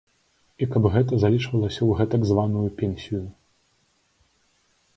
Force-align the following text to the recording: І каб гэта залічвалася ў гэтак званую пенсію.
І 0.65 0.67
каб 0.75 0.83
гэта 0.95 1.13
залічвалася 1.23 1.77
ў 1.83 1.91
гэтак 2.01 2.21
званую 2.29 2.65
пенсію. 2.81 3.21